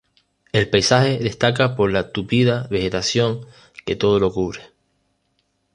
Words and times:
El 0.51 0.67
paisaje 0.67 1.19
destaca 1.19 1.75
por 1.75 1.91
la 1.91 2.11
tupida 2.11 2.65
vegetación 2.71 3.45
que 3.85 3.95
todo 3.95 4.17
lo 4.19 4.33
cubre. 4.33 4.61